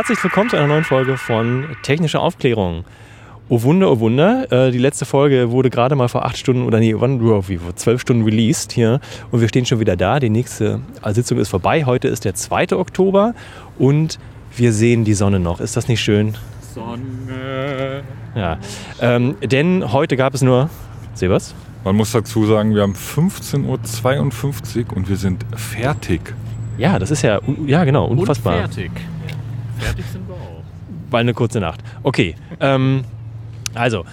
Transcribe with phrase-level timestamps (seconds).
[0.00, 2.84] herzlich willkommen zu einer neuen Folge von Technische Aufklärung.
[3.50, 6.80] Oh Wunder, oh Wunder, äh, die letzte Folge wurde gerade mal vor acht Stunden oder
[6.80, 8.98] nee, wann, wie, vor zwölf Stunden released hier
[9.30, 10.18] und wir stehen schon wieder da.
[10.18, 11.84] Die nächste Sitzung ist vorbei.
[11.84, 12.72] Heute ist der 2.
[12.76, 13.34] Oktober
[13.78, 14.18] und
[14.56, 15.60] wir sehen die Sonne noch.
[15.60, 16.34] Ist das nicht schön?
[16.74, 18.02] Sonne.
[18.34, 18.56] Ja,
[19.02, 20.70] ähm, denn heute gab es nur,
[21.12, 21.54] seh was?
[21.84, 26.34] Man muss dazu sagen, wir haben 15.52 Uhr und wir sind fertig.
[26.78, 28.64] Ja, das ist ja, ja genau, unfassbar.
[28.64, 28.78] Und
[29.80, 30.04] fertig.
[30.06, 30.62] Sind wir auch.
[31.10, 31.80] Weil eine kurze Nacht.
[32.02, 33.04] Okay, ähm,
[33.74, 34.04] also,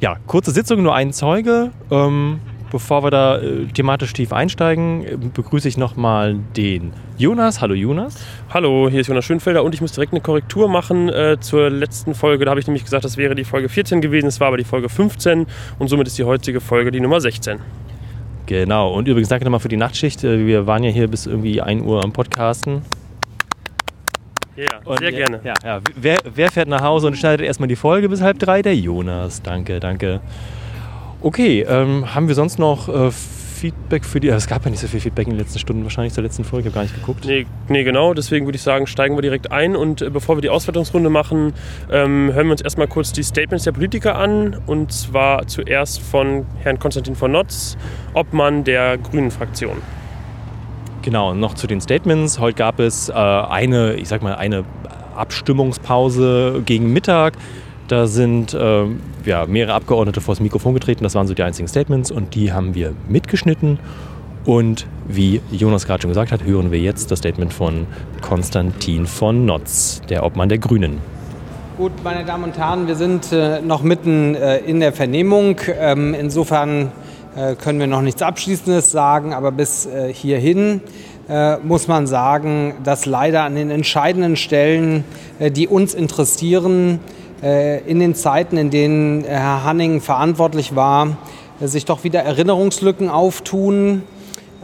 [0.00, 1.70] ja, kurze Sitzung, nur ein Zeuge.
[1.90, 2.40] Ähm,
[2.74, 7.60] bevor wir da äh, thematisch tief einsteigen, äh, begrüße ich nochmal den Jonas.
[7.60, 8.16] Hallo Jonas.
[8.52, 12.14] Hallo, hier ist Jonas Schönfelder und ich muss direkt eine Korrektur machen äh, zur letzten
[12.14, 12.44] Folge.
[12.44, 14.64] Da habe ich nämlich gesagt, das wäre die Folge 14 gewesen, es war aber die
[14.64, 15.46] Folge 15
[15.78, 17.60] und somit ist die heutige Folge die Nummer 16.
[18.46, 20.24] Genau, und übrigens danke nochmal für die Nachtschicht.
[20.24, 22.82] Äh, wir waren ja hier bis irgendwie 1 Uhr am Podcasten.
[24.56, 25.40] Ja, und sehr gerne.
[25.42, 25.80] Ja, ja.
[25.96, 28.62] Wer, wer, fährt nach Hause und schneidet erstmal die Folge bis halb drei?
[28.62, 29.42] Der Jonas.
[29.42, 30.20] Danke, danke.
[31.20, 34.28] Okay, ähm, haben wir sonst noch äh, Feedback für die?
[34.28, 36.68] Es gab ja nicht so viel Feedback in den letzten Stunden, wahrscheinlich zur letzten Folge.
[36.68, 37.24] Ich habe gar nicht geguckt.
[37.24, 38.12] Nee, nee, genau.
[38.12, 39.74] Deswegen würde ich sagen, steigen wir direkt ein.
[39.74, 41.54] Und äh, bevor wir die Auswertungsrunde machen,
[41.90, 44.60] ähm, hören wir uns erstmal kurz die Statements der Politiker an.
[44.66, 47.76] Und zwar zuerst von Herrn Konstantin von Notz,
[48.12, 49.78] Obmann der Grünen-Fraktion.
[51.04, 52.38] Genau, noch zu den Statements.
[52.38, 54.64] Heute gab es äh, eine, ich sag mal, eine
[55.14, 57.34] Abstimmungspause gegen Mittag.
[57.88, 58.86] Da sind äh,
[59.26, 61.04] ja, mehrere Abgeordnete vor das Mikrofon getreten.
[61.04, 63.78] Das waren so die einzigen Statements und die haben wir mitgeschnitten.
[64.46, 67.86] Und wie Jonas gerade schon gesagt hat, hören wir jetzt das Statement von
[68.22, 71.00] Konstantin von Notz, der Obmann der Grünen.
[71.76, 75.60] Gut, meine Damen und Herren, wir sind äh, noch mitten äh, in der Vernehmung.
[75.78, 76.92] Ähm, insofern
[77.56, 80.80] können wir noch nichts Abschließendes sagen, aber bis äh, hierhin
[81.28, 85.04] äh, muss man sagen, dass leider an den entscheidenden Stellen,
[85.40, 87.00] die uns interessieren,
[87.42, 91.18] in den Zeiten, in denen Herr Hanning verantwortlich war,
[91.60, 94.02] sich doch wieder Erinnerungslücken auftun.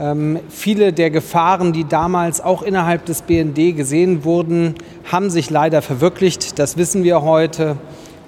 [0.00, 4.75] Ähm, viele der Gefahren, die damals auch innerhalb des BND gesehen wurden,
[5.12, 6.58] haben sich leider verwirklicht.
[6.58, 7.76] Das wissen wir heute.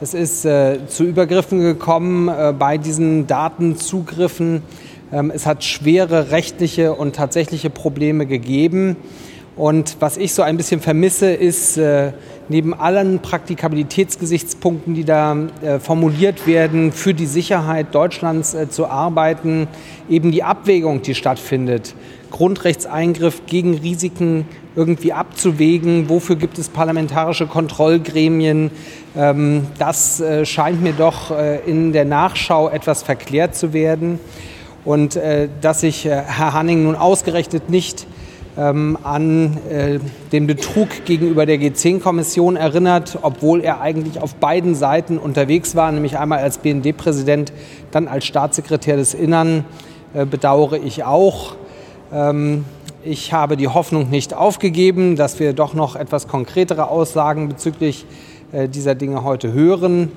[0.02, 4.60] Es ist äh, zu Übergriffen gekommen äh, bei diesen Datenzugriffen.
[5.12, 8.96] Ähm, es hat schwere rechtliche und tatsächliche Probleme gegeben.
[9.54, 12.10] Und was ich so ein bisschen vermisse, ist äh,
[12.48, 19.68] neben allen Praktikabilitätsgesichtspunkten, die da äh, formuliert werden, für die Sicherheit Deutschlands äh, zu arbeiten,
[20.10, 21.94] eben die Abwägung, die stattfindet.
[22.32, 26.09] Grundrechtseingriff gegen Risiken irgendwie abzuwägen.
[26.09, 28.70] Wofür gibt es parlamentarische Kontrollgremien?
[29.16, 34.19] Ähm, das äh, scheint mir doch äh, in der Nachschau etwas verklärt zu werden.
[34.84, 38.06] Und äh, dass sich Herr Hanning nun ausgerechnet nicht
[38.59, 39.59] ähm, an
[40.32, 46.19] den Betrug gegenüber der G10-Kommission erinnert, obwohl er eigentlich auf beiden Seiten unterwegs war, nämlich
[46.19, 47.53] einmal als BND-Präsident,
[47.92, 49.65] dann als Staatssekretär des Innern,
[50.12, 51.56] bedauere ich auch.
[52.12, 52.64] Ähm,
[53.04, 58.06] ich habe die Hoffnung nicht aufgegeben, dass wir doch noch etwas konkretere Aussagen bezüglich
[58.52, 60.12] äh, dieser Dinge heute hören.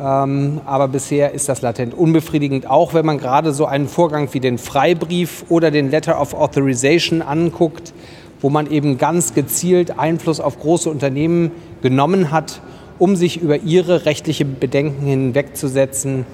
[0.00, 4.40] Ähm, aber bisher ist das latent unbefriedigend, auch wenn man gerade so einen Vorgang wie
[4.40, 7.92] den Freibrief oder den Letter of Authorization anguckt,
[8.40, 11.50] wo man eben ganz gezielt Einfluss auf große Unternehmen
[11.82, 12.62] genommen hat,
[12.98, 16.24] um sich über ihre rechtlichen Bedenken hinwegzusetzen.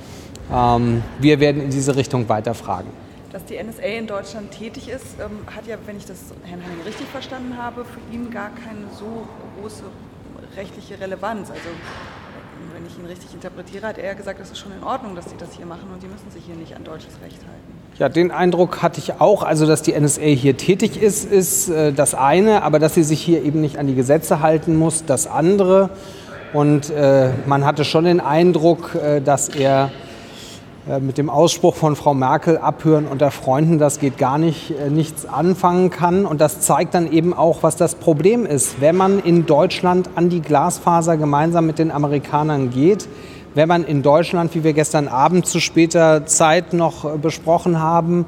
[0.55, 3.06] Ähm, wir werden in diese Richtung weiterfragen
[3.37, 6.81] dass die NSA in Deutschland tätig ist, ähm, hat ja, wenn ich das Herrn Henning
[6.87, 9.29] richtig verstanden habe, für ihn gar keine so
[9.61, 9.83] große
[10.57, 11.51] rechtliche Relevanz.
[11.51, 11.69] Also
[12.73, 15.37] wenn ich ihn richtig interpretiere, hat er gesagt, es ist schon in Ordnung, dass sie
[15.37, 17.99] das hier machen und sie müssen sich hier nicht an deutsches Recht halten.
[17.99, 19.43] Ja, den Eindruck hatte ich auch.
[19.43, 23.21] Also, dass die NSA hier tätig ist, ist äh, das eine, aber dass sie sich
[23.21, 25.91] hier eben nicht an die Gesetze halten muss, das andere.
[26.55, 29.91] Und äh, man hatte schon den Eindruck, äh, dass er
[31.01, 35.27] mit dem Ausspruch von Frau Merkel abhören unter Freunden, das geht gar nicht, äh, nichts
[35.27, 36.25] anfangen kann.
[36.25, 38.81] Und das zeigt dann eben auch, was das Problem ist.
[38.81, 43.09] Wenn man in Deutschland an die Glasfaser gemeinsam mit den Amerikanern geht,
[43.55, 48.25] wenn man in Deutschland, wie wir gestern Abend zu später Zeit noch äh, besprochen haben,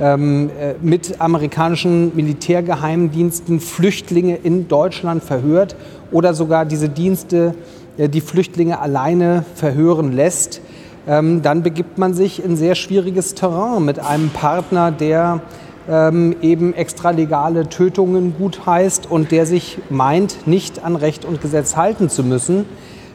[0.00, 0.50] ähm,
[0.80, 5.76] mit amerikanischen Militärgeheimdiensten Flüchtlinge in Deutschland verhört
[6.10, 7.54] oder sogar diese Dienste
[7.98, 10.60] die Flüchtlinge alleine verhören lässt,
[11.08, 15.40] ähm, dann begibt man sich in sehr schwieriges Terrain mit einem Partner, der
[15.88, 22.10] ähm, eben extralegale Tötungen gutheißt und der sich meint, nicht an Recht und Gesetz halten
[22.10, 22.66] zu müssen.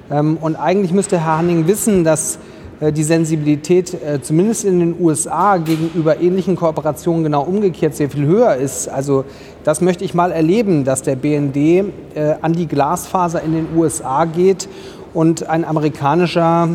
[0.09, 2.39] Ähm, und eigentlich müsste Herr Hanning wissen, dass
[2.79, 8.25] äh, die Sensibilität äh, zumindest in den USA gegenüber ähnlichen Kooperationen genau umgekehrt sehr viel
[8.25, 8.87] höher ist.
[8.87, 9.25] Also
[9.63, 11.83] das möchte ich mal erleben, dass der BND äh,
[12.41, 14.67] an die Glasfaser in den USA geht
[15.13, 16.67] und ein amerikanischer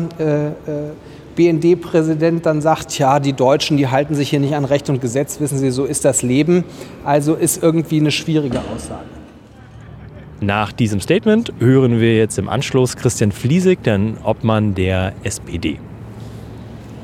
[1.35, 5.39] BND-Präsident dann sagt, ja, die Deutschen, die halten sich hier nicht an Recht und Gesetz,
[5.39, 6.65] wissen Sie, so ist das Leben.
[7.05, 9.05] Also ist irgendwie eine schwierige Aussage.
[10.41, 15.79] Nach diesem Statement hören wir jetzt im Anschluss Christian Fliesig, den Obmann der SPD.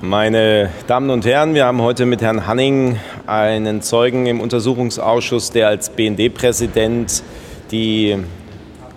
[0.02, 2.98] Meine Damen und Herren, wir haben heute mit Herrn Hanning
[3.28, 7.24] einen Zeugen im Untersuchungsausschuss, der als BND-Präsident
[7.72, 8.18] die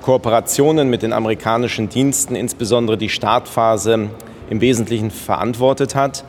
[0.09, 4.09] Kooperationen mit den amerikanischen Diensten, insbesondere die Startphase,
[4.49, 6.25] im Wesentlichen verantwortet hat.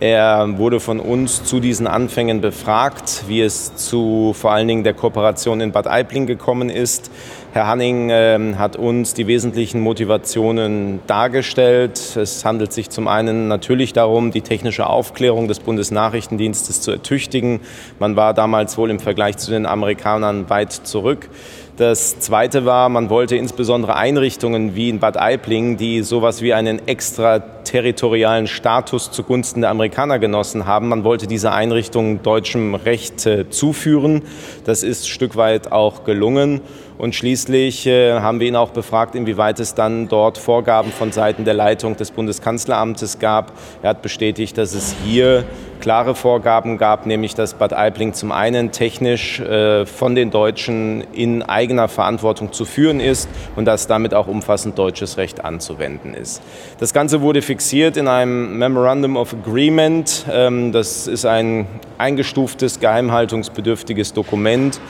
[0.00, 4.94] Er wurde von uns zu diesen Anfängen befragt, wie es zu vor allen Dingen der
[4.94, 7.10] Kooperation in Bad Aibling gekommen ist.
[7.52, 12.16] Herr Hanning äh, hat uns die wesentlichen Motivationen dargestellt.
[12.16, 17.60] Es handelt sich zum einen natürlich darum, die technische Aufklärung des Bundesnachrichtendienstes zu ertüchtigen.
[17.98, 21.28] Man war damals wohl im Vergleich zu den Amerikanern weit zurück.
[21.80, 26.86] Das Zweite war, man wollte insbesondere Einrichtungen wie in Bad Aibling, die sowas wie einen
[26.86, 34.24] extraterritorialen Status zugunsten der Amerikaner genossen haben, man wollte diese Einrichtungen deutschem Recht äh, zuführen.
[34.66, 36.60] Das ist ein Stück weit auch gelungen.
[36.98, 41.46] Und schließlich äh, haben wir ihn auch befragt, inwieweit es dann dort Vorgaben von Seiten
[41.46, 43.54] der Leitung des Bundeskanzleramtes gab.
[43.82, 45.46] Er hat bestätigt, dass es hier
[45.80, 51.42] klare Vorgaben gab, nämlich dass Bad Aibling zum einen technisch äh, von den Deutschen in
[51.42, 56.42] eigener Verantwortung zu führen ist und dass damit auch umfassend deutsches Recht anzuwenden ist.
[56.78, 60.26] Das Ganze wurde fixiert in einem Memorandum of Agreement.
[60.30, 61.66] Ähm, das ist ein
[61.98, 64.80] eingestuftes, geheimhaltungsbedürftiges Dokument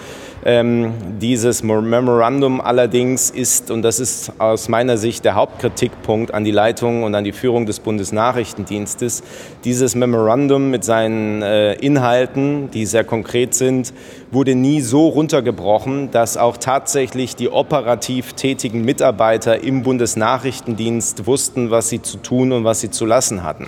[0.45, 6.51] ähm, dieses Memorandum allerdings ist, und das ist aus meiner Sicht der Hauptkritikpunkt an die
[6.51, 9.23] Leitung und an die Führung des Bundesnachrichtendienstes,
[9.65, 13.93] dieses Memorandum mit seinen äh, Inhalten, die sehr konkret sind,
[14.31, 21.89] wurde nie so runtergebrochen, dass auch tatsächlich die operativ tätigen Mitarbeiter im Bundesnachrichtendienst wussten, was
[21.89, 23.67] sie zu tun und was sie zu lassen hatten.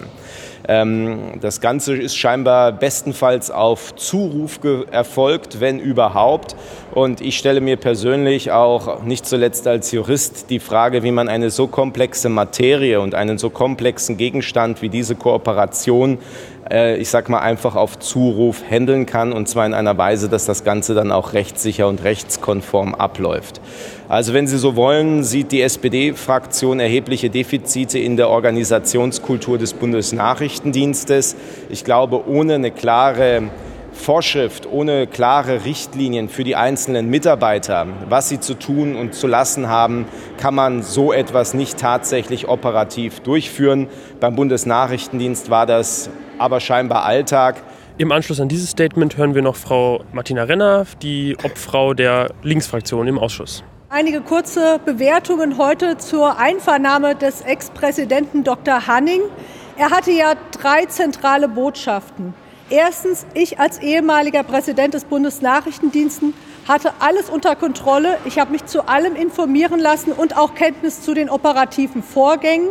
[0.68, 4.60] Ähm, das Ganze ist scheinbar bestenfalls auf Zuruf
[4.90, 6.56] erfolgt, wenn überhaupt.
[6.92, 11.50] Und ich stelle mir persönlich auch nicht zuletzt als Jurist die Frage, wie man eine
[11.50, 16.18] so komplexe Materie und einen so komplexen Gegenstand wie diese Kooperation
[16.72, 20.46] äh, ich sag mal, einfach auf Zuruf handeln kann und zwar in einer Weise, dass
[20.46, 23.60] das Ganze dann auch rechtssicher und rechtskonform abläuft.
[24.08, 31.36] Also wenn Sie so wollen, sieht die SPD-Fraktion erhebliche Defizite in der Organisationskultur des Bundesnachrichtendienstes.
[31.68, 33.50] Ich glaube, ohne eine klare
[33.92, 39.68] Vorschrift, ohne klare Richtlinien für die einzelnen Mitarbeiter, was sie zu tun und zu lassen
[39.68, 40.06] haben,
[40.38, 43.88] kann man so etwas nicht tatsächlich operativ durchführen.
[44.18, 46.10] Beim Bundesnachrichtendienst war das
[46.42, 47.62] aber scheinbar Alltag.
[47.98, 53.06] Im Anschluss an dieses Statement hören wir noch Frau Martina Renner, die Obfrau der Linksfraktion
[53.06, 53.62] im Ausschuss.
[53.88, 58.86] Einige kurze Bewertungen heute zur Einvernahme des Ex-Präsidenten Dr.
[58.86, 59.20] Hanning.
[59.76, 62.34] Er hatte ja drei zentrale Botschaften.
[62.70, 66.30] Erstens, ich als ehemaliger Präsident des Bundesnachrichtendienstes
[66.66, 68.16] hatte alles unter Kontrolle.
[68.24, 72.68] Ich habe mich zu allem informieren lassen und auch Kenntnis zu den operativen Vorgängen.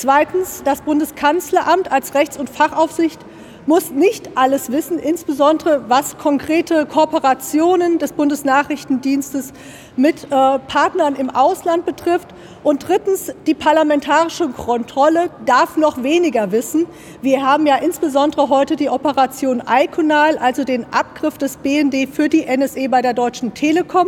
[0.00, 3.20] Zweitens, das Bundeskanzleramt als Rechts- und Fachaufsicht
[3.66, 9.52] muss nicht alles wissen, insbesondere was konkrete Kooperationen des Bundesnachrichtendienstes
[9.96, 10.28] mit äh,
[10.58, 12.28] Partnern im Ausland betrifft.
[12.62, 16.86] Und drittens, die parlamentarische Kontrolle darf noch weniger wissen.
[17.20, 22.46] Wir haben ja insbesondere heute die Operation Iconal, also den Abgriff des BND für die
[22.46, 24.06] NSE bei der Deutschen Telekom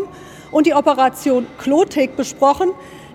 [0.52, 2.70] und die Operation Klotek besprochen.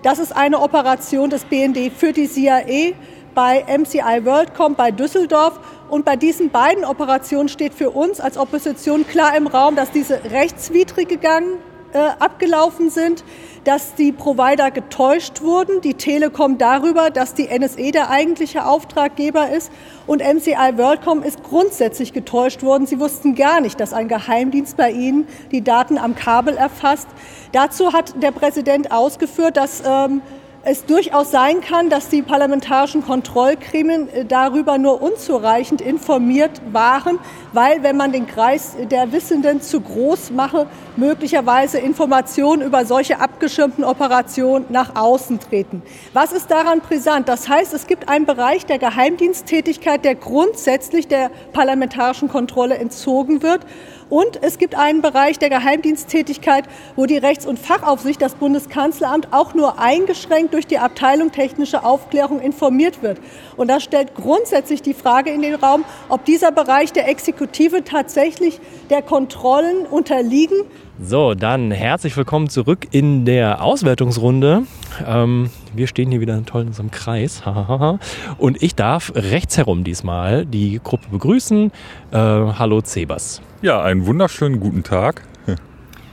[0.08, 2.94] Das ist eine Operation des BND für die CIA
[3.34, 5.60] bei MCI WorldCom bei Düsseldorf.
[5.90, 10.24] Und bei diesen beiden Operationen steht für uns als Opposition klar im Raum, dass diese
[10.24, 11.58] rechtswidrig gegangen,
[11.92, 13.22] äh, abgelaufen sind,
[13.68, 19.70] dass die Provider getäuscht wurden, die Telekom darüber, dass die NSE der eigentliche Auftraggeber ist
[20.06, 22.86] und MCI WorldCom ist grundsätzlich getäuscht worden.
[22.86, 27.08] Sie wussten gar nicht, dass ein Geheimdienst bei ihnen die Daten am Kabel erfasst.
[27.52, 30.22] Dazu hat der Präsident ausgeführt, dass ähm,
[30.64, 37.18] es durchaus sein kann, dass die parlamentarischen Kontrollgremien äh, darüber nur unzureichend informiert waren,
[37.52, 40.66] weil, wenn man den Kreis der Wissenden zu groß mache,
[40.98, 45.82] möglicherweise Informationen über solche abgeschirmten Operationen nach außen treten.
[46.12, 47.28] Was ist daran brisant?
[47.28, 53.64] Das heißt, es gibt einen Bereich der Geheimdiensttätigkeit, der grundsätzlich der parlamentarischen Kontrolle entzogen wird.
[54.10, 56.64] Und es gibt einen Bereich der Geheimdiensttätigkeit,
[56.96, 62.40] wo die Rechts- und Fachaufsicht, das Bundeskanzleramt, auch nur eingeschränkt durch die Abteilung technische Aufklärung
[62.40, 63.20] informiert wird.
[63.56, 68.60] Und das stellt grundsätzlich die Frage in den Raum, ob dieser Bereich der Exekutive tatsächlich
[68.88, 70.56] der Kontrollen unterliegen
[71.00, 74.64] so, dann herzlich willkommen zurück in der Auswertungsrunde.
[75.06, 77.42] Ähm, wir stehen hier wieder toll in unserem Kreis.
[78.38, 81.70] Und ich darf rechts herum diesmal die Gruppe begrüßen.
[82.10, 83.40] Äh, hallo Zebas.
[83.62, 85.22] Ja, einen wunderschönen guten Tag.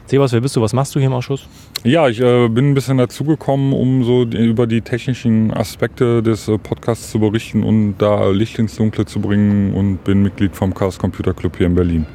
[0.05, 0.61] Zebas, wer bist du?
[0.61, 1.47] Was machst du hier im Ausschuss?
[1.83, 6.59] Ja, ich äh, bin ein bisschen dazugekommen, um so über die technischen Aspekte des äh,
[6.59, 10.99] Podcasts zu berichten und da Licht ins Dunkle zu bringen und bin Mitglied vom Chaos
[10.99, 12.05] Computer Club hier in Berlin.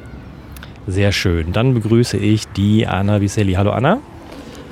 [0.87, 1.53] Sehr schön.
[1.53, 3.53] Dann begrüße ich die Anna Viselli.
[3.53, 3.99] Hallo Anna.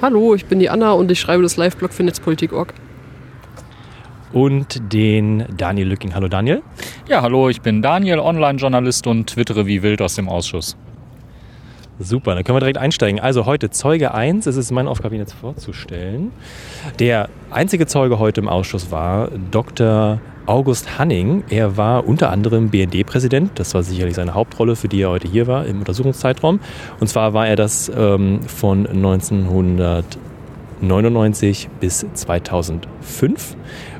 [0.01, 2.73] Hallo, ich bin die Anna und ich schreibe das Live-Blog für Netzpolitik.org.
[4.33, 6.15] Und den Daniel Lücking.
[6.15, 6.61] Hallo Daniel.
[7.07, 10.77] Ja, hallo, ich bin Daniel, Online-Journalist und twittere wie wild aus dem Ausschuss.
[11.99, 13.19] Super, dann können wir direkt einsteigen.
[13.19, 16.31] Also heute Zeuge 1, es ist meine Aufgabe, ihn jetzt vorzustellen.
[16.97, 20.21] Der einzige Zeuge heute im Ausschuss war Dr.
[20.49, 21.43] August Hanning.
[21.49, 23.51] Er war unter anderem BND-Präsident.
[23.53, 26.59] Das war sicherlich seine Hauptrolle, für die er heute hier war im Untersuchungszeitraum.
[26.99, 33.55] Und zwar war er das ähm, von 1999 bis 2005.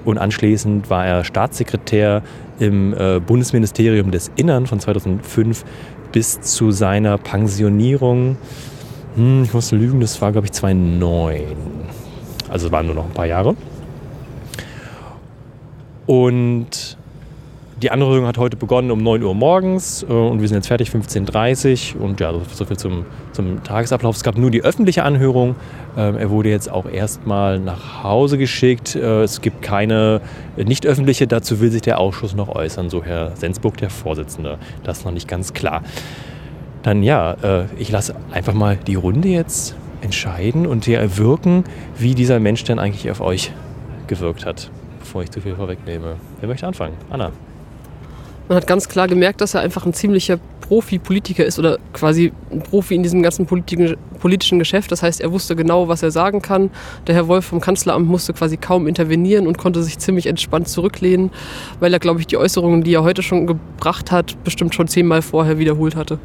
[0.05, 2.23] Und anschließend war er Staatssekretär
[2.57, 5.63] im äh, Bundesministerium des Innern von 2005
[6.11, 8.37] bis zu seiner Pensionierung.
[9.15, 11.43] Hm, ich muss lügen, das war glaube ich 2009.
[12.49, 13.55] Also waren nur noch ein paar Jahre.
[16.09, 16.97] Und
[17.83, 20.89] die Anhörung hat heute begonnen um 9 Uhr morgens äh, und wir sind jetzt fertig
[20.89, 22.01] 15.30 Uhr.
[22.01, 24.15] Und ja, so viel zum, zum Tagesablauf.
[24.15, 25.55] Es gab nur die öffentliche Anhörung.
[25.95, 28.95] Ähm, er wurde jetzt auch erstmal nach Hause geschickt.
[28.95, 30.21] Äh, es gibt keine
[30.57, 31.27] nicht öffentliche.
[31.27, 34.57] Dazu will sich der Ausschuss noch äußern, so Herr Sensburg, der Vorsitzende.
[34.83, 35.83] Das ist noch nicht ganz klar.
[36.81, 41.65] Dann ja, äh, ich lasse einfach mal die Runde jetzt entscheiden und hier erwirken,
[41.99, 43.51] wie dieser Mensch denn eigentlich auf euch
[44.07, 44.71] gewirkt hat,
[45.09, 46.17] bevor ich zu viel vorwegnehme.
[46.39, 46.93] Wer möchte anfangen?
[47.09, 47.31] Anna.
[48.47, 52.61] Man hat ganz klar gemerkt, dass er einfach ein ziemlicher Profi-Politiker ist oder quasi ein
[52.61, 54.91] Profi in diesem ganzen politischen Geschäft.
[54.91, 56.69] Das heißt, er wusste genau, was er sagen kann.
[57.07, 61.31] Der Herr Wolf vom Kanzleramt musste quasi kaum intervenieren und konnte sich ziemlich entspannt zurücklehnen,
[61.79, 65.23] weil er, glaube ich, die Äußerungen, die er heute schon gebracht hat, bestimmt schon zehnmal
[65.23, 66.19] vorher wiederholt hatte.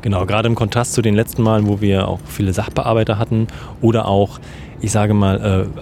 [0.00, 3.48] Genau, gerade im Kontrast zu den letzten Malen, wo wir auch viele Sachbearbeiter hatten
[3.82, 4.38] oder auch,
[4.80, 5.80] ich sage mal, äh,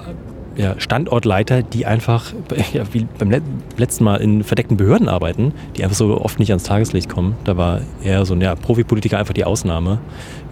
[0.56, 2.32] ja, Standortleiter, die einfach
[2.72, 3.42] ja, wie beim
[3.76, 7.36] letzten Mal in verdeckten Behörden arbeiten, die einfach so oft nicht ans Tageslicht kommen.
[7.44, 9.98] Da war eher so ein ja, Profipolitiker einfach die Ausnahme.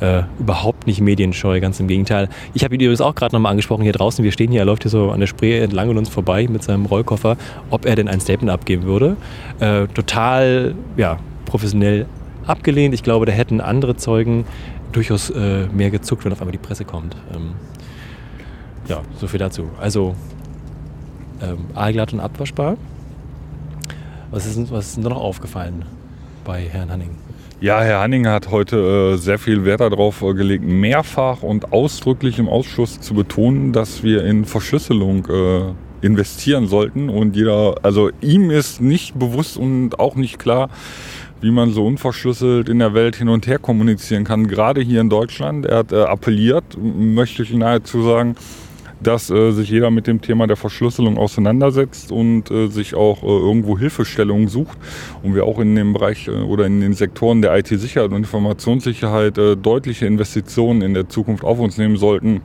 [0.00, 2.28] Äh, überhaupt nicht medienscheu, ganz im Gegenteil.
[2.52, 4.25] Ich habe ihn übrigens auch gerade nochmal angesprochen hier draußen.
[4.25, 6.62] Wir stehen hier, er läuft hier so an der Spree entlang und uns vorbei mit
[6.62, 7.37] seinem Rollkoffer,
[7.70, 9.16] ob er denn ein Statement abgeben würde.
[9.61, 12.06] Äh, total ja, professionell
[12.46, 12.94] abgelehnt.
[12.94, 14.44] Ich glaube, da hätten andere Zeugen
[14.92, 17.16] durchaus äh, mehr gezuckt, wenn auf einmal die Presse kommt.
[17.34, 17.54] Ähm,
[18.88, 19.68] ja, so viel dazu.
[19.80, 20.14] Also
[21.42, 22.76] ähm, aalglatt und abwaschbar.
[24.30, 25.84] Was ist, was ist denn noch aufgefallen
[26.44, 27.10] bei Herrn Hanning?
[27.60, 32.38] Ja, Herr Hanning hat heute äh, sehr viel Wert darauf äh, gelegt, mehrfach und ausdrücklich
[32.38, 35.72] im Ausschuss zu betonen, dass wir in Verschlüsselung äh,
[36.04, 37.08] investieren sollten.
[37.08, 40.68] Und jeder, also ihm ist nicht bewusst und auch nicht klar,
[41.40, 45.08] wie man so unverschlüsselt in der Welt hin und her kommunizieren kann, gerade hier in
[45.08, 45.64] Deutschland.
[45.64, 48.36] Er hat äh, appelliert, möchte ich nahezu sagen,
[49.06, 53.26] dass äh, sich jeder mit dem Thema der Verschlüsselung auseinandersetzt und äh, sich auch äh,
[53.26, 54.76] irgendwo Hilfestellungen sucht
[55.23, 59.38] und wir auch in dem Bereich äh, oder in den Sektoren der IT-Sicherheit und Informationssicherheit
[59.38, 62.40] äh, deutliche Investitionen in der Zukunft auf uns nehmen sollten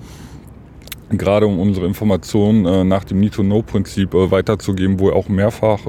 [1.11, 5.79] gerade um unsere Informationen äh, nach dem Need-to-Know-Prinzip weiterzugeben, wo er auch mehrfach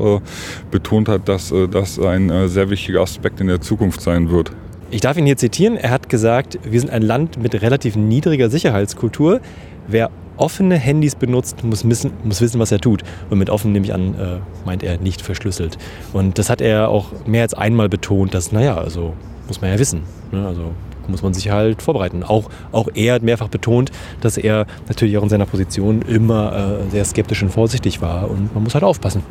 [0.71, 4.51] betont hat, dass das ein sehr wichtiger Aspekt in der Zukunft sein wird.
[4.93, 5.77] Ich darf ihn hier zitieren.
[5.77, 9.41] Er hat gesagt, wir sind ein Land mit relativ niedriger Sicherheitskultur.
[9.87, 10.11] Wer
[10.41, 13.03] offene Handys benutzt, muss wissen, muss wissen, was er tut.
[13.29, 15.79] Und mit offen nehme ich an, äh, meint er nicht verschlüsselt.
[16.13, 19.15] Und das hat er auch mehr als einmal betont, dass, naja, also
[19.47, 20.03] muss man ja wissen.
[20.33, 20.47] Ne?
[20.47, 20.73] Also
[21.09, 22.23] muss man sich halt vorbereiten.
[22.23, 26.91] Auch, auch er hat mehrfach betont, dass er natürlich auch in seiner Position immer äh,
[26.91, 28.31] sehr skeptisch und vorsichtig war.
[28.31, 29.23] Und man muss halt aufpassen.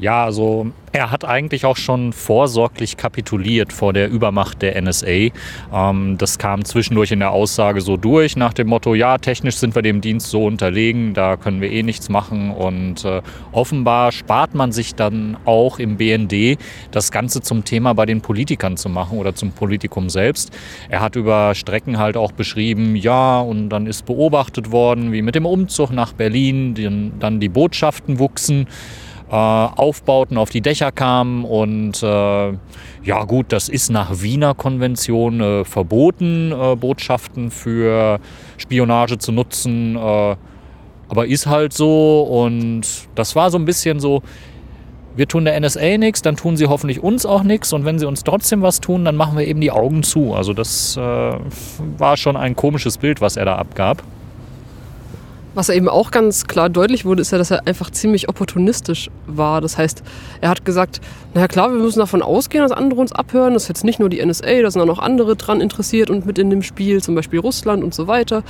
[0.00, 5.30] Ja, also er hat eigentlich auch schon vorsorglich kapituliert vor der Übermacht der NSA.
[5.72, 9.74] Ähm, das kam zwischendurch in der Aussage so durch, nach dem Motto, ja, technisch sind
[9.74, 12.52] wir dem Dienst so unterlegen, da können wir eh nichts machen.
[12.52, 16.58] Und äh, offenbar spart man sich dann auch im BND,
[16.92, 20.56] das Ganze zum Thema bei den Politikern zu machen oder zum Politikum selbst.
[20.88, 25.34] Er hat über Strecken halt auch beschrieben, ja, und dann ist beobachtet worden, wie mit
[25.34, 28.68] dem Umzug nach Berlin dann die Botschaften wuchsen.
[29.30, 32.52] Äh, Aufbauten auf die Dächer kamen und äh,
[33.02, 38.20] ja gut, das ist nach Wiener Konvention äh, verboten, äh, Botschaften für
[38.56, 40.36] Spionage zu nutzen, äh,
[41.08, 42.82] aber ist halt so und
[43.14, 44.22] das war so ein bisschen so,
[45.14, 48.06] wir tun der NSA nichts, dann tun sie hoffentlich uns auch nichts und wenn sie
[48.06, 50.34] uns trotzdem was tun, dann machen wir eben die Augen zu.
[50.34, 54.02] Also das war schon ein komisches Bild, was er da abgab.
[55.58, 59.60] Was eben auch ganz klar deutlich wurde, ist ja, dass er einfach ziemlich opportunistisch war.
[59.60, 60.04] Das heißt,
[60.40, 61.00] er hat gesagt,
[61.34, 63.54] naja klar, wir müssen davon ausgehen, dass andere uns abhören.
[63.54, 66.26] Das ist jetzt nicht nur die NSA, da sind auch noch andere dran interessiert und
[66.26, 68.44] mit in dem Spiel, zum Beispiel Russland und so weiter.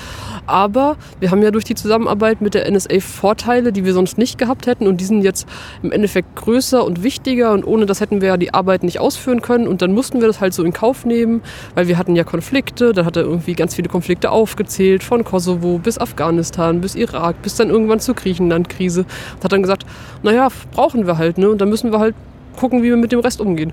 [0.45, 4.37] Aber wir haben ja durch die Zusammenarbeit mit der NSA Vorteile, die wir sonst nicht
[4.37, 5.49] gehabt hätten und die sind jetzt
[5.83, 9.41] im Endeffekt größer und wichtiger und ohne das hätten wir ja die Arbeit nicht ausführen
[9.41, 11.41] können und dann mussten wir das halt so in Kauf nehmen,
[11.75, 15.79] weil wir hatten ja Konflikte, da hat er irgendwie ganz viele Konflikte aufgezählt, von Kosovo
[15.79, 19.07] bis Afghanistan bis Irak, bis dann irgendwann zur Griechenland-Krise.
[19.37, 19.87] Und hat dann gesagt,
[20.23, 21.51] naja, brauchen wir halt, ne?
[21.51, 22.15] Und dann müssen wir halt
[22.57, 23.73] gucken, wie wir mit dem Rest umgehen.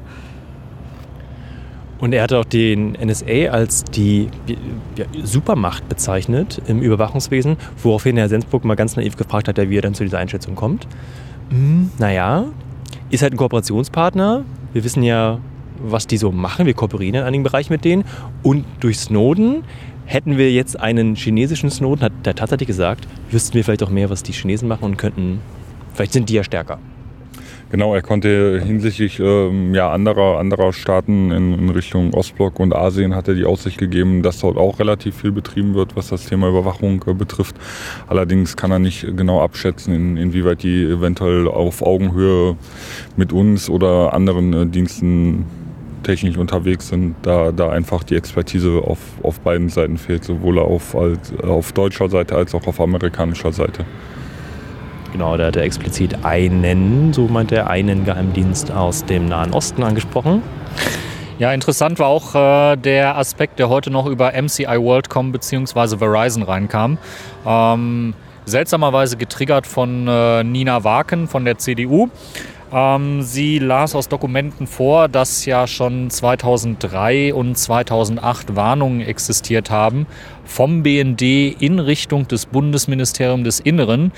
[1.97, 4.27] Und er hat auch den NSA als die
[4.95, 9.81] ja, Supermacht bezeichnet im Überwachungswesen, woraufhin Herr Sensburg mal ganz naiv gefragt hat, wie er
[9.81, 10.87] dann zu dieser Einschätzung kommt.
[11.49, 12.45] Hm, naja,
[13.09, 14.43] ist halt ein Kooperationspartner.
[14.73, 15.39] Wir wissen ja,
[15.79, 16.65] was die so machen.
[16.65, 18.03] Wir kooperieren in einigen Bereichen mit denen.
[18.43, 19.63] Und durch Snowden
[20.05, 24.09] hätten wir jetzt einen chinesischen Snowden, hat er tatsächlich gesagt, wüssten wir vielleicht auch mehr,
[24.09, 25.41] was die Chinesen machen und könnten,
[25.93, 26.79] vielleicht sind die ja stärker.
[27.71, 33.15] Genau, er konnte hinsichtlich ähm, ja, anderer, anderer Staaten in, in, Richtung Ostblock und Asien
[33.15, 36.47] hat er die Aussicht gegeben, dass dort auch relativ viel betrieben wird, was das Thema
[36.47, 37.55] Überwachung äh, betrifft.
[38.07, 42.55] Allerdings kann er nicht genau abschätzen, in, inwieweit die eventuell auf Augenhöhe
[43.17, 45.45] mit uns oder anderen äh, Diensten
[46.05, 50.95] technisch unterwegs sind, da, da einfach die Expertise auf, auf beiden Seiten fehlt, sowohl auf,
[50.95, 53.85] als, auf deutscher Seite als auch auf amerikanischer Seite.
[55.11, 59.81] Genau, da hat er explizit einen, so meint er, einen Geheimdienst aus dem Nahen Osten
[59.81, 60.41] angesprochen.
[61.39, 65.97] Ja, interessant war auch äh, der Aspekt, der heute noch über MCI WorldCom bzw.
[65.97, 66.97] Verizon reinkam.
[67.45, 68.13] Ähm,
[68.45, 72.09] seltsamerweise getriggert von äh, Nina Waken von der CDU.
[72.73, 80.07] Ähm, sie las aus Dokumenten vor, dass ja schon 2003 und 2008 Warnungen existiert haben
[80.45, 84.11] vom BND in Richtung des Bundesministeriums des Inneren,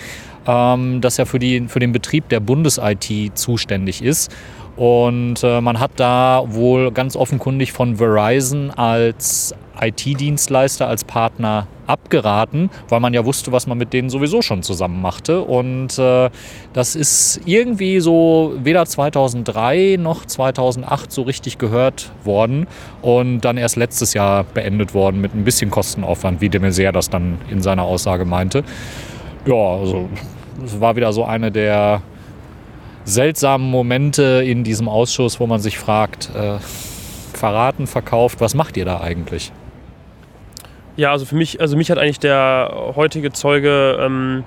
[0.48, 4.32] ähm, das ja für, die, für den Betrieb der Bundes-IT zuständig ist.
[4.78, 12.70] Und äh, man hat da wohl ganz offenkundig von Verizon als IT-Dienstleister, als Partner abgeraten,
[12.90, 15.42] weil man ja wusste, was man mit denen sowieso schon zusammen machte.
[15.42, 16.30] Und äh,
[16.74, 22.68] das ist irgendwie so weder 2003 noch 2008 so richtig gehört worden
[23.02, 27.10] und dann erst letztes Jahr beendet worden mit ein bisschen Kostenaufwand, wie de Maizière das
[27.10, 28.64] dann in seiner Aussage meinte.
[29.46, 30.10] Ja, also
[30.64, 32.02] es war wieder so eine der
[33.06, 36.58] seltsamen Momente in diesem Ausschuss, wo man sich fragt, äh,
[37.34, 39.52] verraten, verkauft, was macht ihr da eigentlich?
[40.98, 44.44] Ja, also für mich, also mich hat eigentlich der heutige Zeuge, ähm,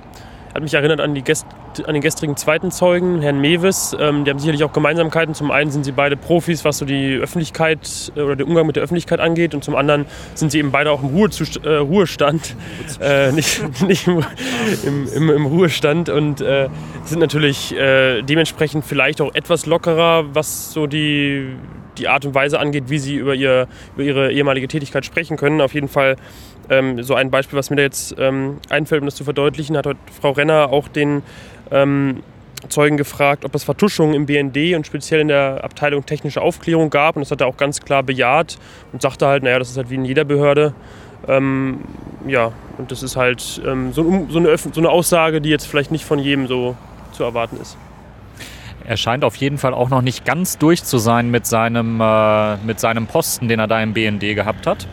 [0.53, 1.47] hat mich erinnert an, die Gäst,
[1.87, 3.97] an den gestrigen zweiten Zeugen, Herrn Mewes.
[4.01, 5.33] Ähm, die haben sicherlich auch Gemeinsamkeiten.
[5.33, 8.75] Zum einen sind sie beide Profis, was so die Öffentlichkeit äh, oder den Umgang mit
[8.75, 9.55] der Öffentlichkeit angeht.
[9.55, 12.57] Und zum anderen sind sie eben beide auch im Ruhezust äh, Ruhestand.
[13.01, 14.25] Äh, nicht nicht im,
[14.85, 16.69] im, im, im, Ruhestand und äh,
[17.05, 21.55] sind natürlich äh, dementsprechend vielleicht auch etwas lockerer, was so die
[21.99, 25.61] die Art und Weise angeht, wie sie über, ihr, über ihre ehemalige Tätigkeit sprechen können.
[25.61, 26.17] Auf jeden Fall
[26.69, 29.87] ähm, so ein Beispiel, was mir da jetzt ähm, einfällt, um das zu verdeutlichen, hat
[29.87, 31.23] heute Frau Renner auch den
[31.71, 32.23] ähm,
[32.69, 37.17] Zeugen gefragt, ob es Vertuschungen im BND und speziell in der Abteilung technische Aufklärung gab.
[37.17, 38.59] Und das hat er auch ganz klar bejaht
[38.93, 40.75] und sagte halt, naja, das ist halt wie in jeder Behörde.
[41.27, 41.81] Ähm,
[42.27, 45.91] ja, und das ist halt ähm, so, so, eine so eine Aussage, die jetzt vielleicht
[45.91, 46.77] nicht von jedem so
[47.13, 47.77] zu erwarten ist.
[48.87, 52.57] Er scheint auf jeden Fall auch noch nicht ganz durch zu sein mit seinem, äh,
[52.59, 54.87] mit seinem Posten, den er da im BND gehabt hat.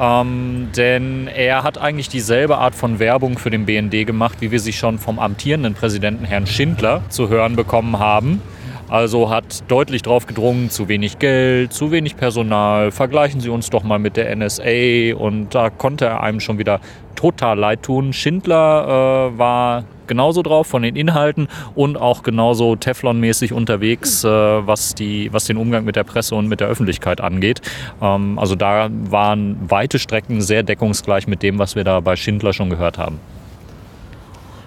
[0.00, 4.60] Ähm, denn er hat eigentlich dieselbe Art von Werbung für den BND gemacht, wie wir
[4.60, 8.40] sie schon vom amtierenden Präsidenten Herrn Schindler zu hören bekommen haben.
[8.88, 13.84] Also hat deutlich darauf gedrungen, zu wenig Geld, zu wenig Personal, vergleichen Sie uns doch
[13.84, 16.80] mal mit der NSA und da konnte er einem schon wieder
[17.14, 18.12] total leid tun.
[18.12, 24.94] Schindler äh, war genauso drauf von den Inhalten und auch genauso Teflon-mäßig unterwegs, äh, was,
[24.94, 27.60] die, was den Umgang mit der Presse und mit der Öffentlichkeit angeht.
[28.00, 32.52] Ähm, also da waren weite Strecken sehr deckungsgleich mit dem, was wir da bei Schindler
[32.52, 33.20] schon gehört haben.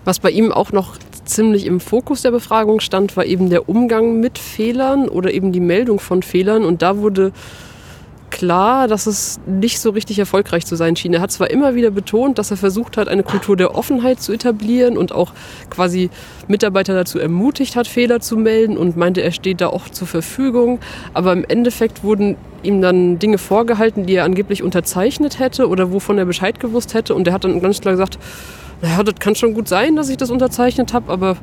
[0.05, 4.19] Was bei ihm auch noch ziemlich im Fokus der Befragung stand, war eben der Umgang
[4.19, 6.63] mit Fehlern oder eben die Meldung von Fehlern.
[6.63, 7.31] Und da wurde
[8.35, 11.13] klar, dass es nicht so richtig erfolgreich zu sein schien.
[11.13, 14.33] Er hat zwar immer wieder betont, dass er versucht hat, eine Kultur der Offenheit zu
[14.33, 15.31] etablieren und auch
[15.69, 16.09] quasi
[16.49, 20.79] Mitarbeiter dazu ermutigt hat, Fehler zu melden und meinte, er steht da auch zur Verfügung.
[21.13, 26.17] Aber im Endeffekt wurden ihm dann Dinge vorgehalten, die er angeblich unterzeichnet hätte oder wovon
[26.17, 27.15] er Bescheid gewusst hätte.
[27.15, 28.19] Und er hat dann ganz klar gesagt,
[28.81, 31.37] naja, das kann schon gut sein, dass ich das unterzeichnet habe, aber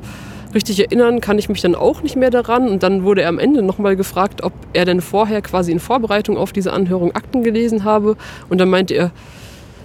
[0.53, 2.67] richtig erinnern kann ich mich dann auch nicht mehr daran.
[2.67, 6.37] Und dann wurde er am Ende nochmal gefragt, ob er denn vorher quasi in Vorbereitung
[6.37, 8.15] auf diese Anhörung Akten gelesen habe.
[8.49, 9.11] Und dann meinte er,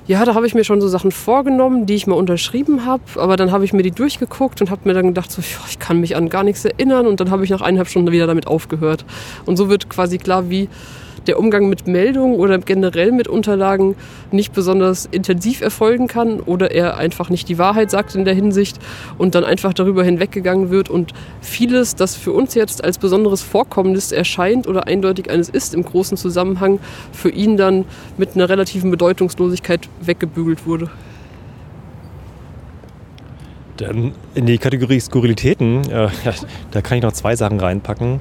[0.09, 3.37] ja, da habe ich mir schon so Sachen vorgenommen, die ich mal unterschrieben habe, aber
[3.37, 6.16] dann habe ich mir die durchgeguckt und habe mir dann gedacht, so, ich kann mich
[6.16, 9.04] an gar nichts erinnern und dann habe ich nach eineinhalb Stunden wieder damit aufgehört.
[9.44, 10.70] Und so wird quasi klar, wie
[11.26, 13.96] der Umgang mit Meldungen oder generell mit Unterlagen
[14.31, 18.78] nicht besonders intensiv erfolgen kann oder er einfach nicht die Wahrheit sagt in der Hinsicht
[19.18, 24.12] und dann einfach darüber hinweggegangen wird und vieles, das für uns jetzt als besonderes Vorkommnis
[24.12, 26.78] erscheint oder eindeutig eines ist im großen Zusammenhang,
[27.12, 27.85] für ihn dann
[28.16, 30.90] mit einer relativen Bedeutungslosigkeit weggebügelt wurde.
[33.78, 36.09] Dann in die Kategorie Skurrilitäten, äh,
[36.72, 38.20] da kann ich noch zwei Sachen reinpacken.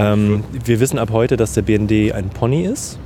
[0.00, 2.98] Ähm, wir wissen ab heute, dass der BND ein Pony ist.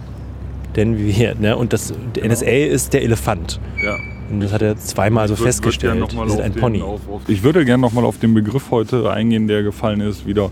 [0.76, 3.60] Denn wir, ne, und das der NSA ist der Elefant.
[3.84, 3.94] Ja.
[4.30, 6.00] Und das hat er zweimal so Ich würd- festgestellt.
[6.00, 6.82] würd wir mal sind ein den- Pony.
[6.82, 10.26] Auf, auf, ich würde gerne nochmal auf den Begriff heute eingehen, der gefallen ist.
[10.26, 10.50] Wieder.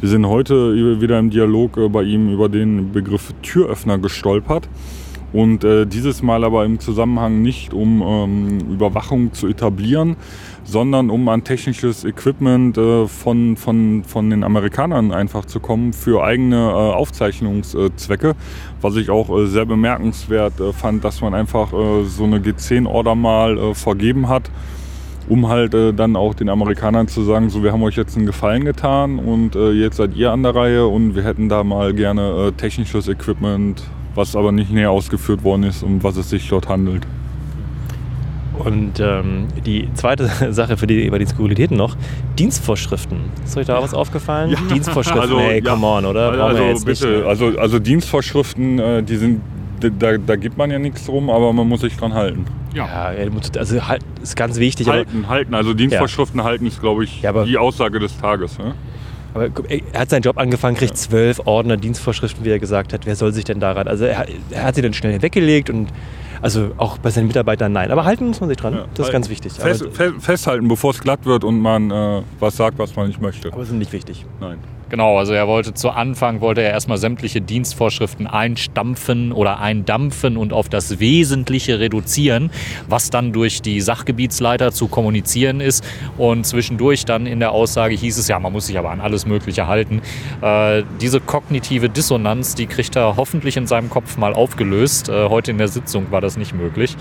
[0.00, 4.68] Wir sind heute wieder im Dialog äh, bei ihm über den Begriff Türöffner gestolpert.
[5.32, 10.16] Und äh, dieses Mal aber im Zusammenhang nicht, um ähm, Überwachung zu etablieren,
[10.64, 16.24] sondern um an technisches Equipment äh, von, von, von den Amerikanern einfach zu kommen für
[16.24, 18.34] eigene äh, Aufzeichnungszwecke.
[18.80, 23.14] Was ich auch äh, sehr bemerkenswert äh, fand, dass man einfach äh, so eine G10-Order
[23.14, 24.50] mal vergeben hat,
[25.28, 28.26] um halt äh, dann auch den Amerikanern zu sagen, so wir haben euch jetzt einen
[28.26, 31.94] Gefallen getan und äh, jetzt seid ihr an der Reihe und wir hätten da mal
[31.94, 33.82] gerne äh, technisches Equipment,
[34.20, 37.06] was aber nicht näher ausgeführt worden ist, um was es sich dort handelt.
[38.58, 41.96] Und ähm, die zweite Sache für die, über die Skurrilitäten noch,
[42.38, 43.18] Dienstvorschriften.
[43.44, 44.54] Ist euch da was aufgefallen?
[44.70, 46.30] Dienstvorschriften, ey, come on, oder?
[46.32, 47.00] Brauchen Also jetzt nicht.
[47.00, 49.40] bitte, also, also Dienstvorschriften, äh, die sind,
[49.98, 52.44] da, da gibt man ja nichts drum, aber man muss sich dran halten.
[52.74, 53.28] Ja, ja,
[53.58, 54.86] also halt, ist ganz wichtig.
[54.88, 55.54] aber- halten, halten.
[55.54, 58.58] Also Dienstvorschriften halten ist, glaube ich, Ja, aber- die Aussage des Tages.
[58.58, 58.74] Ne?
[59.34, 63.06] Aber er hat seinen Job angefangen, kriegt zwölf Ordner Dienstvorschriften, wie er gesagt hat.
[63.06, 63.86] Wer soll sich denn daran?
[63.86, 65.88] Also er, er hat sie dann schnell weggelegt und
[66.42, 67.90] also auch bei seinen Mitarbeitern nein.
[67.90, 68.74] Aber halten muss man sich dran.
[68.74, 69.52] Ja, das ist ganz wichtig.
[69.52, 69.86] Fest,
[70.18, 73.52] festhalten, bevor es glatt wird und man äh, was sagt, was man nicht möchte.
[73.52, 74.24] aber sind nicht wichtig.
[74.40, 74.58] Nein.
[74.90, 80.52] Genau, also er wollte zu Anfang wollte er erstmal sämtliche Dienstvorschriften einstampfen oder eindampfen und
[80.52, 82.50] auf das Wesentliche reduzieren,
[82.88, 85.84] was dann durch die Sachgebietsleiter zu kommunizieren ist.
[86.18, 89.26] Und zwischendurch dann in der Aussage hieß es ja, man muss sich aber an alles
[89.26, 90.02] Mögliche halten.
[90.42, 95.08] Äh, diese kognitive Dissonanz, die kriegt er hoffentlich in seinem Kopf mal aufgelöst.
[95.08, 96.96] Äh, heute in der Sitzung war das nicht möglich.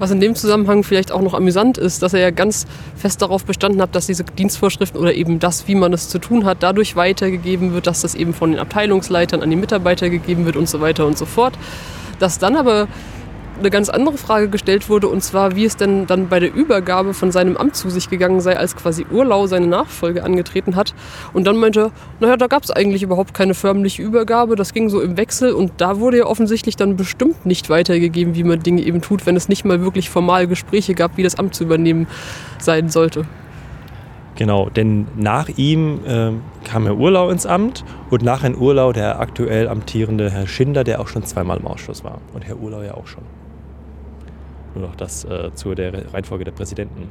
[0.00, 3.44] Was in dem Zusammenhang vielleicht auch noch amüsant ist, dass er ja ganz fest darauf
[3.44, 6.96] bestanden hat, dass diese Dienstvorschriften oder eben das, wie man es zu tun hat, dadurch
[6.96, 10.80] weitergegeben wird, dass das eben von den Abteilungsleitern an die Mitarbeiter gegeben wird und so
[10.80, 11.52] weiter und so fort.
[12.18, 12.88] Dass dann aber
[13.60, 17.14] eine ganz andere Frage gestellt wurde, und zwar, wie es denn dann bei der Übergabe
[17.14, 20.94] von seinem Amt zu sich gegangen sei, als quasi Urlau seine Nachfolge angetreten hat.
[21.32, 25.00] Und dann meinte naja, da gab es eigentlich überhaupt keine förmliche Übergabe, das ging so
[25.00, 29.00] im Wechsel und da wurde ja offensichtlich dann bestimmt nicht weitergegeben, wie man Dinge eben
[29.00, 32.06] tut, wenn es nicht mal wirklich formal Gespräche gab, wie das Amt zu übernehmen
[32.58, 33.24] sein sollte.
[34.40, 39.20] Genau, denn nach ihm ähm, kam Herr Urlau ins Amt und nach Herrn Urlau der
[39.20, 42.22] aktuell amtierende Herr Schinder, der auch schon zweimal im Ausschuss war.
[42.32, 43.22] Und Herr Urlau ja auch schon.
[44.74, 47.08] Nur noch das äh, zu der Reihenfolge der Präsidenten.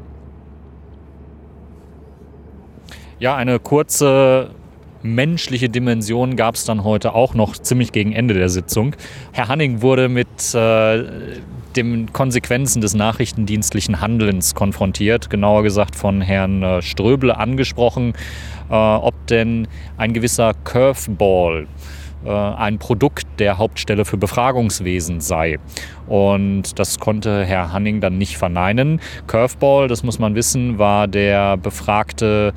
[3.20, 4.52] Ja, eine kurze
[5.02, 8.96] menschliche Dimension gab es dann heute auch noch ziemlich gegen Ende der Sitzung.
[9.32, 11.04] Herr Hanning wurde mit äh,
[11.76, 18.14] den Konsequenzen des nachrichtendienstlichen Handelns konfrontiert, genauer gesagt von Herrn äh, Ströble angesprochen,
[18.70, 19.68] äh, ob denn
[19.98, 21.68] ein gewisser Curveball
[22.28, 25.60] ein Produkt der Hauptstelle für Befragungswesen sei.
[26.08, 29.00] Und das konnte Herr Hanning dann nicht verneinen.
[29.28, 32.54] Curveball, das muss man wissen, war der befragte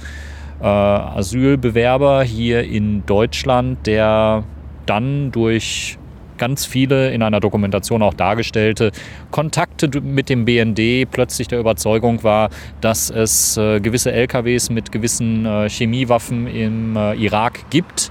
[0.60, 4.44] äh, Asylbewerber hier in Deutschland, der
[4.86, 5.98] dann durch
[6.38, 8.90] ganz viele in einer Dokumentation auch dargestellte
[9.30, 15.46] Kontakte mit dem BND plötzlich der Überzeugung war, dass es äh, gewisse LKWs mit gewissen
[15.46, 18.10] äh, Chemiewaffen im äh, Irak gibt.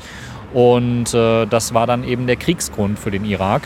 [0.53, 3.63] Und äh, das war dann eben der Kriegsgrund für den Irak.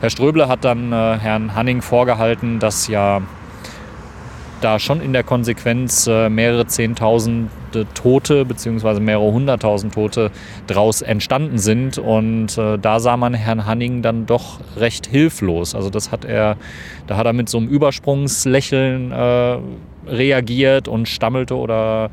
[0.00, 3.22] Herr Ströble hat dann äh, Herrn Hanning vorgehalten, dass ja
[4.64, 7.50] da schon in der Konsequenz äh, mehrere Zehntausende
[7.92, 10.30] Tote beziehungsweise mehrere hunderttausend Tote
[10.66, 11.98] draus entstanden sind.
[11.98, 15.74] Und äh, da sah man Herrn Hanning dann doch recht hilflos.
[15.74, 16.56] Also das hat er,
[17.06, 19.58] da hat er mit so einem Übersprungslächeln äh,
[20.06, 22.10] reagiert und stammelte oder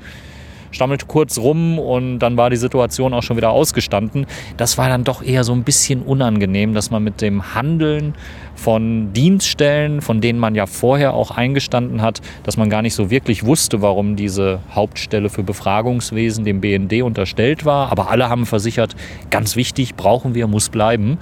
[0.71, 4.25] stammelte kurz rum und dann war die Situation auch schon wieder ausgestanden.
[4.57, 8.15] Das war dann doch eher so ein bisschen unangenehm, dass man mit dem Handeln
[8.55, 13.09] von Dienststellen, von denen man ja vorher auch eingestanden hat, dass man gar nicht so
[13.09, 17.91] wirklich wusste, warum diese Hauptstelle für Befragungswesen dem BND unterstellt war.
[17.91, 18.95] Aber alle haben versichert,
[19.29, 21.17] ganz wichtig, brauchen wir, muss bleiben.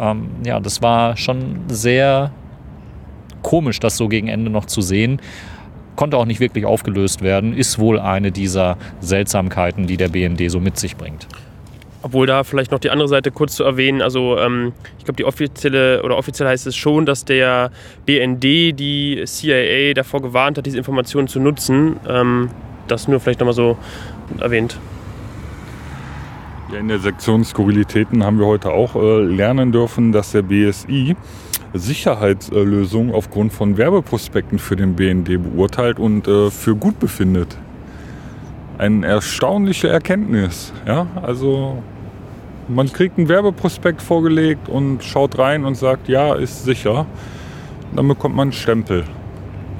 [0.00, 2.30] Ähm, ja, das war schon sehr
[3.42, 5.20] komisch, das so gegen Ende noch zu sehen
[5.96, 10.60] konnte auch nicht wirklich aufgelöst werden, ist wohl eine dieser Seltsamkeiten, die der BND so
[10.60, 11.26] mit sich bringt.
[12.02, 15.24] Obwohl da vielleicht noch die andere Seite kurz zu erwähnen, also ähm, ich glaube, die
[15.24, 17.70] offizielle oder offiziell heißt es schon, dass der
[18.04, 21.96] BND die CIA davor gewarnt hat, diese Informationen zu nutzen.
[22.08, 22.50] Ähm,
[22.86, 23.76] das nur vielleicht nochmal so
[24.38, 24.78] erwähnt.
[26.72, 31.16] Ja, in der Sektion Skurrilitäten haben wir heute auch äh, lernen dürfen, dass der BSI
[31.74, 37.56] Sicherheitslösungen aufgrund von Werbeprospekten für den BND beurteilt und äh, für gut befindet.
[38.78, 40.72] Eine erstaunliche Erkenntnis.
[40.86, 41.06] Ja?
[41.22, 41.82] Also
[42.68, 47.06] man kriegt einen Werbeprospekt vorgelegt und schaut rein und sagt, ja, ist sicher.
[47.94, 49.04] Dann bekommt man einen Stempel.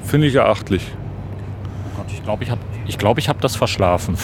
[0.03, 0.87] Finde ich erachtlich.
[1.93, 4.15] Oh Gott, ich glaube, ich habe ich glaub, ich hab das verschlafen.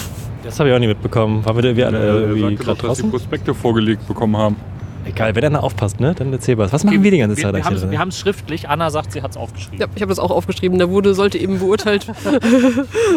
[0.44, 1.46] Das habe ich auch nicht mitbekommen.
[1.46, 3.12] Waren wir, wir alle Ja, irgendwie sagte gerade doch, dass die draußen?
[3.12, 4.56] Prospekte vorgelegt bekommen haben.
[5.06, 6.16] Egal, wenn einer aufpasst, ne?
[6.16, 6.72] Dann erzähl was.
[6.72, 7.84] Was machen wir die ganze Zeit Wir, wir, eigentlich?
[7.84, 8.70] haben, wir haben es schriftlich.
[8.70, 9.80] Anna sagt, sie hat es aufgeschrieben.
[9.80, 10.80] Ja, ich habe das auch aufgeschrieben.
[10.80, 12.08] Da wurde, sollte eben beurteilt,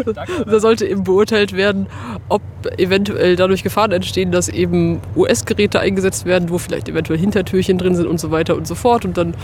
[0.47, 1.87] da sollte eben beurteilt werden,
[2.29, 2.43] ob
[2.77, 8.07] eventuell dadurch Gefahren entstehen, dass eben US-Geräte eingesetzt werden, wo vielleicht eventuell Hintertürchen drin sind
[8.07, 9.05] und so weiter und so fort.
[9.05, 9.35] Und dann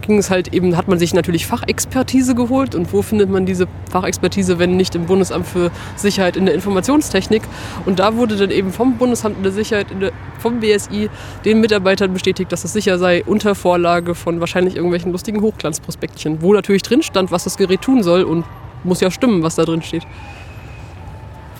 [0.00, 2.74] ging es halt eben, hat man sich natürlich Fachexpertise geholt.
[2.74, 7.42] Und wo findet man diese Fachexpertise, wenn nicht im Bundesamt für Sicherheit in der Informationstechnik?
[7.84, 11.10] Und da wurde dann eben vom Bundesamt in der Sicherheit, in der, vom BSI,
[11.44, 16.52] den Mitarbeitern bestätigt, dass es sicher sei, unter Vorlage von wahrscheinlich irgendwelchen lustigen Hochglanzprospektchen, wo
[16.52, 18.44] natürlich drin stand, was das Gerät tun soll und
[18.84, 20.06] muss ja stimmen, was da drin steht.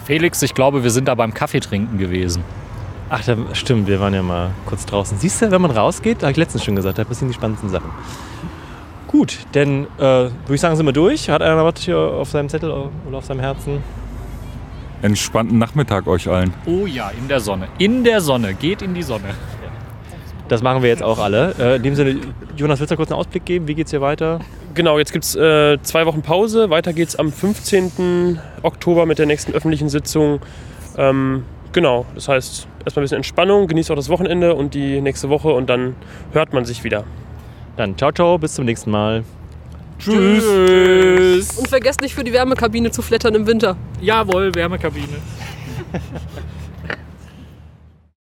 [0.04, 2.42] Felix, ich glaube, wir sind da beim Kaffeetrinken gewesen.
[3.10, 5.18] Ach, da, stimmt, wir waren ja mal kurz draußen.
[5.18, 7.90] Siehst du, wenn man rausgeht, habe ich letztens schon gesagt, da passieren die spannendsten Sachen.
[9.08, 11.28] Gut, dann äh, würde ich sagen, sind wir durch.
[11.28, 13.82] Hat einer noch was hier auf seinem Zettel oder auf seinem Herzen?
[15.02, 16.54] Entspannten Nachmittag euch allen.
[16.66, 17.68] Oh ja, in der Sonne.
[17.78, 18.54] In der Sonne.
[18.54, 19.34] Geht in die Sonne.
[20.50, 21.54] Das machen wir jetzt auch alle.
[21.60, 22.16] Äh, in dem Sinne,
[22.56, 23.68] Jonas, willst du kurz einen Ausblick geben?
[23.68, 24.40] Wie geht's hier weiter?
[24.74, 26.70] Genau, jetzt gibt es äh, zwei Wochen Pause.
[26.70, 28.40] Weiter geht's am 15.
[28.62, 30.40] Oktober mit der nächsten öffentlichen Sitzung.
[30.98, 35.28] Ähm, genau, das heißt erstmal ein bisschen Entspannung, genießt auch das Wochenende und die nächste
[35.28, 35.94] Woche und dann
[36.32, 37.04] hört man sich wieder.
[37.76, 39.22] Dann ciao, ciao, bis zum nächsten Mal.
[40.00, 41.58] Tschüss.
[41.58, 43.76] Und vergesst nicht für die Wärmekabine zu flattern im Winter.
[44.00, 45.06] Jawohl, Wärmekabine.